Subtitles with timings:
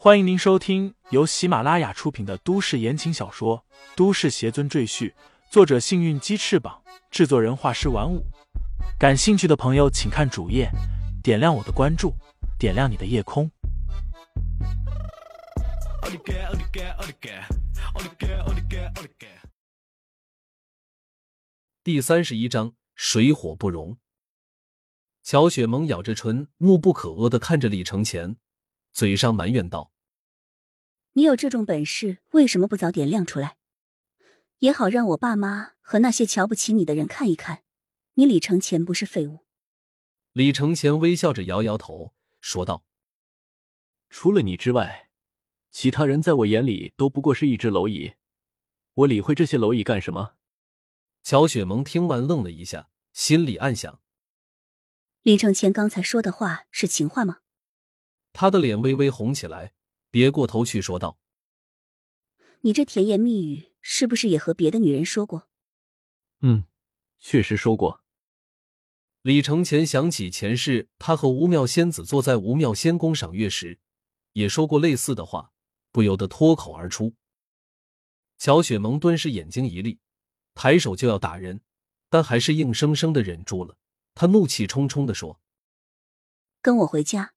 [0.00, 3.64] 欢迎您收听由喜马拉雅出品的都市言情小说
[3.96, 5.10] 《都市邪尊赘婿》，
[5.50, 8.24] 作者：幸运鸡翅膀，制作人：画师玩五。
[8.96, 10.70] 感兴趣的朋友，请看主页，
[11.20, 12.14] 点亮我的关注，
[12.60, 13.50] 点亮你的夜空。
[21.82, 23.98] 第三十一章：水火不容。
[25.24, 28.36] 乔雪萌咬着唇，怒不可遏的看着李承前，
[28.98, 29.92] 嘴上埋怨道
[31.14, 33.56] ：“你有这种本事，为什么不早点亮出来？
[34.58, 37.62] 也好让我爸妈和那些瞧不起你的人看一看，
[38.14, 39.46] 你李承前不是废物。”
[40.34, 42.84] 李承前微笑着摇摇头，说道
[44.10, 45.10] ：“除了你之外，
[45.70, 48.14] 其他人在我眼里都不过是一只蝼蚁，
[48.94, 50.34] 我理会这些蝼蚁干什么？”
[51.22, 54.00] 乔雪萌听完愣了一下，心里暗想。
[55.22, 57.38] 李承前刚才说的话是情话吗？
[58.40, 59.72] 他的脸微微红起来，
[60.12, 61.18] 别过头去说道
[62.62, 65.48] ：“你这甜言蜜语是不是也和别的女人说过
[66.42, 66.62] ？”“嗯，
[67.18, 68.04] 确实说过。”
[69.22, 73.80] 李承前想起前世他和吴妙仙子坐在吴妙仙宫赏月时，
[74.34, 75.50] 也说过类似的话，
[75.90, 77.16] 不由得脱口而出。
[78.38, 79.98] 乔雪萌顿时眼睛一立，
[80.54, 81.60] 抬手就要打人，
[82.08, 83.76] 但还是硬生生的忍住了。
[84.14, 85.40] 他怒气冲冲的说
[86.62, 87.34] ：“跟我回家，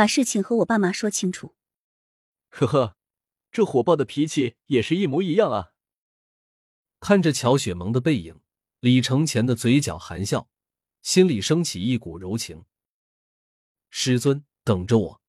[0.00, 1.54] 把事情和我爸妈说清楚。”
[2.48, 2.96] 呵呵，
[3.52, 5.72] 这火爆的脾气也是一模一样啊！
[7.00, 8.40] 看着乔雪萌的背影，
[8.78, 10.48] 李承前的嘴角含笑，
[11.02, 12.64] 心里升起一股柔情。
[13.90, 15.20] 师尊，等着我。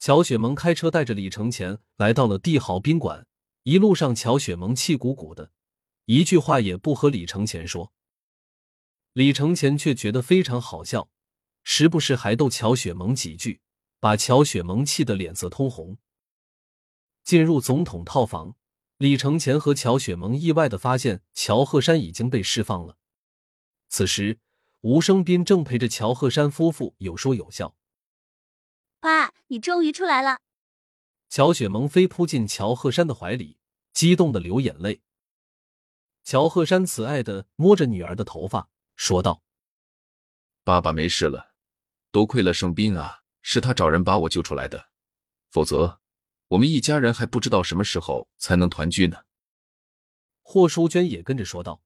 [0.00, 3.24] 乔雪萌开车带着李承前来到了帝豪宾馆，
[3.62, 5.52] 一路上乔雪萌气鼓鼓的，
[6.06, 7.92] 一句话也不和李承前说。
[9.12, 11.08] 李承前却觉得非常好笑，
[11.64, 13.60] 时不时还逗乔雪萌几句，
[13.98, 15.98] 把乔雪萌气得脸色通红。
[17.24, 18.54] 进入总统套房，
[18.98, 22.98] 李承前和乔雪萌意外的发现乔鹤山已经被释放了。
[23.88, 24.38] 此时，
[24.82, 27.74] 吴生斌正陪着乔鹤山夫妇有说有笑
[29.00, 30.40] ：“爸，你终于出来了！”
[31.30, 33.58] 乔雪萌飞扑进乔鹤山的怀里，
[33.92, 35.00] 激动的流眼泪。
[36.22, 38.68] 乔鹤山慈爱的摸着女儿的头发。
[38.96, 39.42] 说道
[40.62, 41.53] ：“爸爸没事了，
[42.14, 44.88] 多亏了盛斌啊，是他找人把我救出来的，
[45.50, 46.00] 否则
[46.46, 49.24] 我们一家人还不知道什么时候才能团聚呢。”
[50.42, 51.82] 霍淑娟也跟着说道：“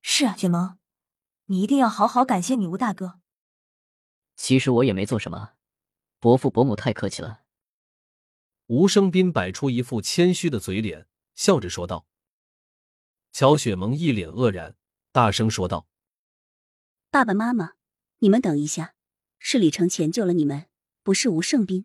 [0.00, 0.78] 是啊，雪萌，
[1.44, 3.20] 你一定要好好感谢你吴大哥。
[4.34, 5.56] 其实我也没做什么，
[6.18, 7.42] 伯父伯母太客气了。”
[8.68, 12.06] 吴生斌摆出一副谦虚的嘴脸，笑着说道。
[13.30, 14.74] 乔雪萌一脸愕然。
[15.12, 15.86] 大声说道
[17.12, 17.74] ：“爸爸妈妈，
[18.20, 18.94] 你们等一下，
[19.44, 20.66] 是李承前救了你们，
[21.02, 21.84] 不是吴胜斌。”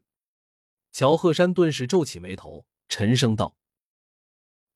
[0.93, 3.57] 乔鹤山顿时皱起眉头，沉声道：“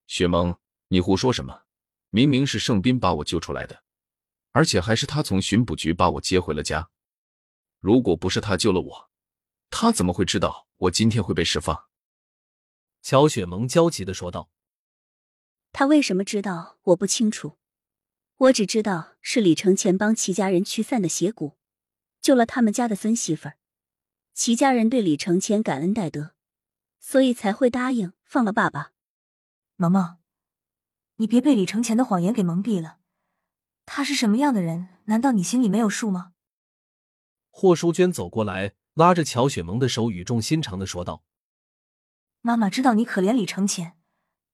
[0.08, 1.64] 雪萌，你胡说什么？
[2.10, 3.84] 明明是胜斌把我救出来的，
[4.52, 6.90] 而且还是他从巡捕局把我接回了家。
[7.80, 9.12] 如果不是他救了我，
[9.70, 11.86] 他怎么会知道我今天会被释放？”
[13.02, 14.52] 乔雪萌焦急的说道
[15.72, 16.80] ：“他为什么知道？
[16.84, 17.58] 我不清楚。”
[18.38, 21.56] 我只知道是李承前帮齐家人驱散的邪蛊，
[22.22, 23.58] 救了他们家的孙媳妇儿。
[24.34, 26.34] 齐家人对李承前感恩戴德，
[27.00, 28.94] 所以才会答应放了爸爸。
[29.76, 30.18] 萌萌，
[31.16, 33.00] 你别被李承前的谎言给蒙蔽了。
[33.86, 34.88] 他是什么样的人？
[35.06, 36.34] 难道你心里没有数吗？
[37.50, 41.24] 霍淑娟走过来，拉着乔雪萌的手，语重心长的说道
[42.40, 43.98] ：“妈妈知道你可怜李承前，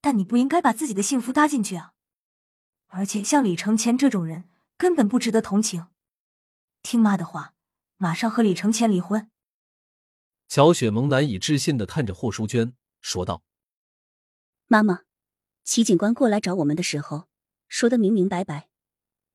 [0.02, 1.94] 但你不应该把自己的幸福搭进去啊。”
[2.88, 5.88] 而且像李承前这种人根本不值得同情。
[6.82, 7.54] 听妈的话，
[7.98, 9.30] 马上和李承前离婚。
[10.48, 13.44] 乔雪萌难以置信的看着霍淑娟，说道
[14.68, 15.02] ：“妈妈，
[15.64, 17.28] 齐警官过来找我们的时候，
[17.68, 18.70] 说的明明白白，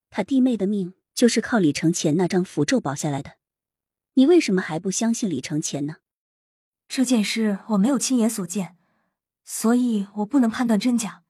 [0.08, 3.36] 他弟妹的命就是靠李承前那张符咒保下来的。
[4.14, 5.96] 你为什么还不相信李承前呢？”
[6.88, 8.76] 这件事我没有亲眼所见，
[9.44, 11.24] 所以我不能判断真假。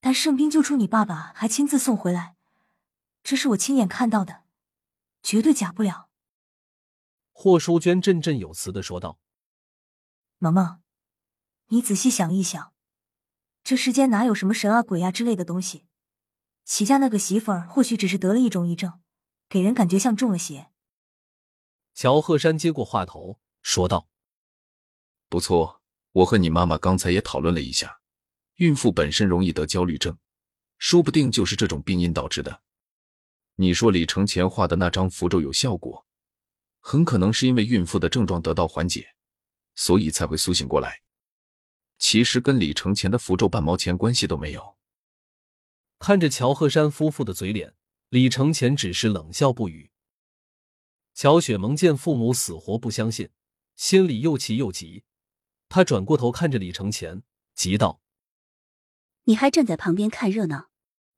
[0.00, 2.36] 但圣兵救出你爸爸，还亲自送回来，
[3.24, 4.42] 这是我亲眼看到的，
[5.22, 6.07] 绝对假不了。
[7.40, 9.20] 霍淑娟振振有词的说道
[10.38, 10.80] ：“萌萌，
[11.68, 12.72] 你仔细想一想，
[13.62, 15.86] 这世间哪有什么神啊鬼啊之类的东西？
[16.64, 19.00] 齐家那个媳妇儿或许只是得了一种异症，
[19.48, 20.72] 给人感觉像中了邪。”
[21.94, 24.08] 乔鹤山接过话头说道
[25.30, 25.80] ：“不错，
[26.10, 28.00] 我和你妈妈刚才也讨论了一下。”
[28.58, 30.18] 孕妇本身容易得焦虑症，
[30.78, 32.62] 说不定就是这种病因导致的。
[33.54, 36.04] 你说李承前画的那张符咒有效果，
[36.90, 39.14] 很可能是因为孕妇的症状得到缓解，
[39.74, 41.02] 所以才会苏醒过来。
[41.98, 44.78] 其实跟李承前的符咒半毛钱关系都没有。
[45.98, 47.74] 看着乔鹤山夫妇的嘴脸，
[48.08, 49.90] 李承前只是冷笑不语。
[51.12, 53.28] 乔雪萌见父母死活不相信，
[53.76, 55.04] 心里又气又急。
[55.68, 57.22] 他转过头看着李承前，
[57.54, 58.00] 急道
[59.24, 60.70] ：“你还站在旁边看热闹，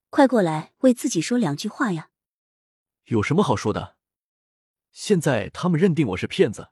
[0.09, 2.11] 快过来为自己说两句话呀！”
[3.07, 4.00] 有什么好说的？
[4.93, 6.71] 现在他们认定我是骗子，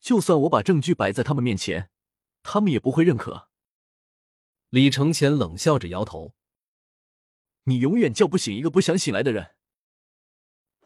[0.00, 1.90] 就算我把证据摆在他们面前，
[2.42, 3.48] 他们也不会认可。
[4.70, 6.34] 李承前冷笑着摇头
[7.64, 9.54] ：“你永远叫不醒一个不想醒来的人。”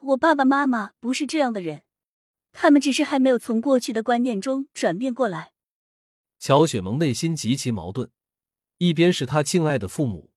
[0.01, 1.83] 我爸爸妈妈不是这样的人，
[2.53, 5.53] 他们只是还没有从过去的观念中转变过来。
[6.39, 8.13] 乔雪萌内心极其矛盾，
[8.77, 10.31] 一边是她敬爱的父母，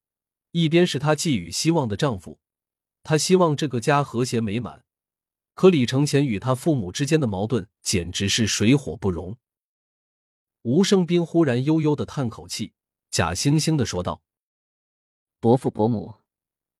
[0.52, 2.40] 一边是她寄予希望的丈夫。
[3.04, 4.84] 她希望这个家和谐美满，
[5.62, 9.38] 可李承前与他父母之间的矛盾简直是水火不容。
[10.64, 12.74] 吴胜斌忽然悠悠的叹口气，
[13.12, 14.24] 假惺惺的说道
[15.40, 16.16] ：“伯父伯母，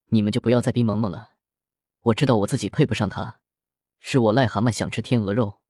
[0.06, 1.34] 你们就不要再逼萌萌了。”
[2.10, 3.40] 我知道我自己配不上他，
[4.00, 5.62] 是我癞蛤蟆想吃天鹅肉。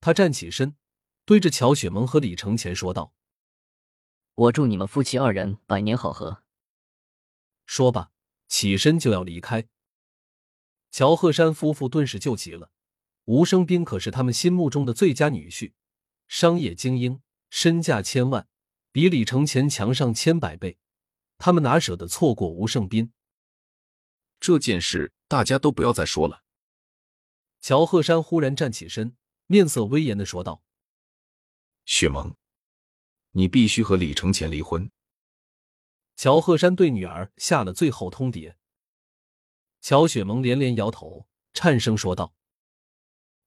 [0.00, 0.76] 他站起身，
[1.26, 3.12] 对着乔雪萌和李承前说道
[4.34, 6.44] ：“我祝你们夫妻二人百年好合。”
[7.66, 8.10] 说罢，
[8.48, 9.68] 起身就要离开。
[10.90, 12.70] 乔鹤山夫妇顿时就急了。
[13.24, 15.72] 吴生斌可是他们心目中的最佳女婿，
[16.26, 18.48] 商业精英，身价千万，
[18.90, 20.78] 比李承前强上千百倍，
[21.38, 23.12] 他们哪舍得错过吴胜斌？
[24.40, 26.42] 这件事大家都不要再说了。
[27.60, 29.16] 乔鹤山忽然站起身，
[29.46, 30.62] 面色威严的说道
[31.84, 32.34] ：“雪萌，
[33.32, 34.90] 你必须和李承前离婚。”
[36.16, 38.54] 乔鹤山对女儿下了最后通牒。
[39.80, 42.34] 乔雪萌连连摇头，颤声说道：“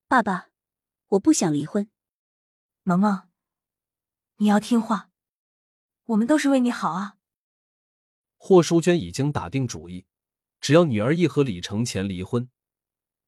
[0.08, 0.50] 爸爸，
[1.10, 1.90] 我不想离婚。
[2.84, 3.30] 萌萌，
[4.38, 5.10] 你要听话，
[6.06, 7.18] 我们都是为你好啊。”
[8.38, 10.06] 霍淑娟已经打定主意。
[10.60, 12.50] 只要女儿一和李承前离婚，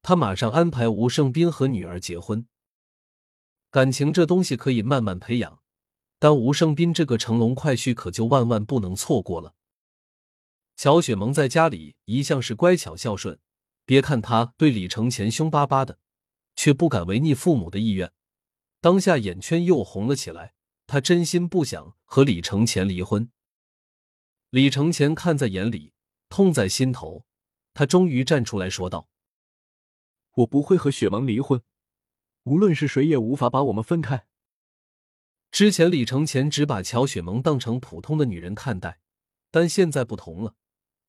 [0.02, 2.48] 她马上安排吴胜斌和女儿结婚。
[3.70, 5.62] 感情这东西可以慢慢培养，
[6.18, 9.54] 但吴胜斌这个乘龙快婿可就万万不能错过了。
[10.76, 13.40] 乔雪萌在家里一向是乖巧孝顺，
[13.86, 16.00] 别看他对李承前凶巴巴的，
[16.56, 18.12] 却不敢违逆父母的意愿。
[18.82, 20.54] 当下眼圈又红了起来，
[20.88, 23.32] 他真心不想和李承前离婚。
[24.50, 25.94] 李承前看在眼里。
[26.28, 27.26] 痛在心头，
[27.74, 29.08] 他终于站出来说道
[30.38, 31.62] ：“我不会和雪萌离婚，
[32.44, 34.26] 无论是谁也无法把我们分开。”
[35.52, 39.00] 之前李承前只把乔雪萌当成普通的女人看待，
[39.52, 40.56] 但现在不同了，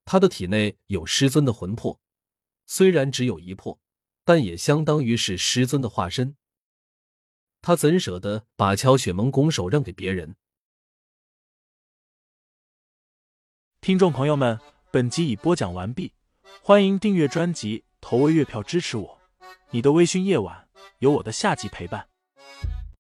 [0.07, 2.01] 他的体内有师尊的魂魄，
[2.65, 3.79] 虽然只有一魄，
[4.25, 6.37] 但也相当于是师尊的化身。
[7.61, 10.37] 他怎舍得把乔雪萌拱手让给别人？
[13.83, 14.59] 听众朋友们。
[14.93, 16.15] 本集已播讲完毕，
[16.63, 19.21] 欢迎订阅专辑，投喂月票支持我。
[19.73, 20.71] 你的微醺夜晚，
[21.01, 22.09] 有我的下集陪伴。